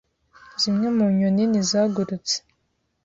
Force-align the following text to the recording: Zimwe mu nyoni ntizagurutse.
Zimwe 0.61 0.87
mu 0.97 1.05
nyoni 1.17 1.43
ntizagurutse. 1.47 2.35